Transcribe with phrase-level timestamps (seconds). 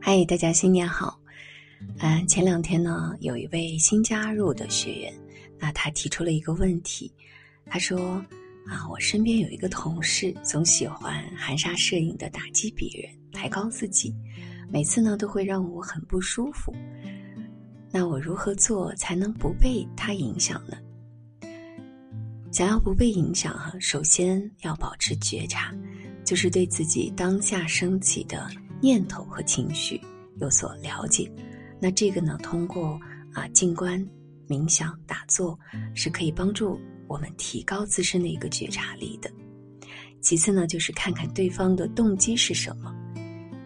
[0.00, 1.18] 嗨，大家新年好。
[1.98, 5.14] 嗯，前两天呢，有一位新加入的学员，
[5.58, 7.12] 那他提出了一个问题，
[7.66, 7.98] 他说
[8.68, 14.14] ：“啊，我身边有一个同事，总喜欢含沙射影的打击别人，抬高自己，
[14.70, 16.74] 每次呢都会让我很不舒服。
[17.90, 20.76] 那我如何做才能不被他影响呢？
[22.50, 25.74] 想要不被影响哈，首先要保持觉察，
[26.24, 28.48] 就是对自己当下升起的。”
[28.80, 29.98] 念头和情绪
[30.40, 31.30] 有所了解，
[31.80, 33.00] 那这个呢，通过
[33.32, 34.06] 啊静观、
[34.46, 35.58] 冥想、打坐，
[35.94, 39.30] 是可以帮助我们提高自身的一个觉察力的。
[40.20, 42.94] 其次呢，就是看看对方的动机是什么。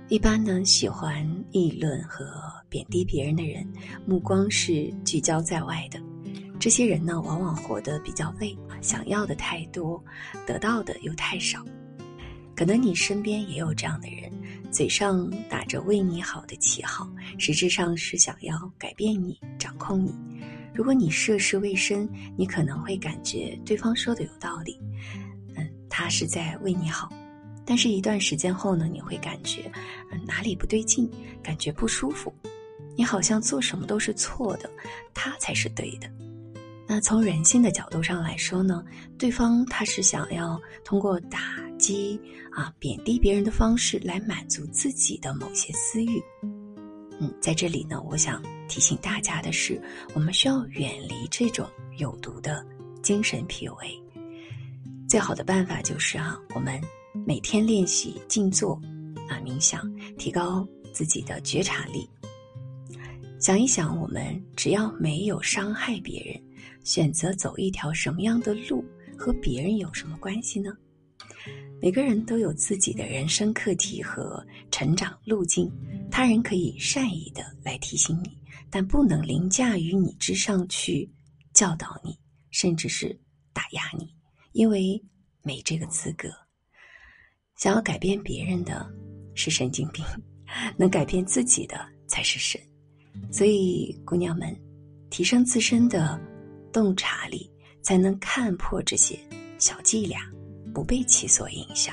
[0.08, 2.26] 一般呢，喜欢议论和
[2.68, 3.66] 贬低别人的人，
[4.06, 6.00] 目光是聚焦在外的。
[6.60, 10.00] 这些人呢，往往活得比较累，想要的太多，
[10.46, 11.64] 得到的又太少。
[12.58, 14.28] 可能你身边也有这样的人。
[14.72, 20.12] 嘴上打着为你好的旗号，实质上是想要改变你、掌控你。
[20.74, 24.76] 如果你涉世未深，你可能会感觉对方说的有道理，
[25.54, 27.08] 嗯，他是在为你好。
[27.64, 29.70] 但是，一段时间后呢，你会感觉，
[30.10, 31.08] 嗯，哪里不对劲，
[31.40, 32.34] 感觉不舒服。
[32.96, 34.68] 你好像做什么都是错的，
[35.14, 36.10] 他才是对的。
[36.88, 38.84] 那从人性的角度上来说呢，
[39.16, 41.38] 对方他是想要通过打。
[41.78, 42.20] 击
[42.52, 46.22] 啊，贬低别人的方式来满足自己的某些私欲。
[47.20, 49.80] 嗯，在这里呢，我想提醒大家的是，
[50.14, 52.64] 我们需要远离这种有毒的
[53.02, 54.00] 精神 PUA。
[55.08, 56.80] 最好的办法就是啊，我们
[57.26, 58.74] 每天练习静坐
[59.28, 62.08] 啊，冥想，提高自己的觉察力。
[63.40, 66.40] 想一想，我们只要没有伤害别人，
[66.84, 68.84] 选择走一条什么样的路，
[69.16, 70.72] 和别人有什么关系呢？
[71.80, 75.70] 每个人都有自己的人生课题和成长路径，
[76.10, 78.36] 他人可以善意的来提醒你，
[78.68, 81.08] 但不能凌驾于你之上去
[81.52, 82.18] 教导你，
[82.50, 83.16] 甚至是
[83.52, 84.12] 打压你，
[84.52, 85.00] 因为
[85.42, 86.28] 没这个资格。
[87.56, 88.88] 想要改变别人的
[89.34, 90.04] 是神经病，
[90.76, 92.60] 能改变自己的才是神。
[93.30, 94.54] 所以，姑娘们，
[95.10, 96.20] 提升自身的
[96.72, 97.50] 洞察力，
[97.82, 99.18] 才能看破这些
[99.58, 100.20] 小伎俩。
[100.78, 101.92] 不被其所影响。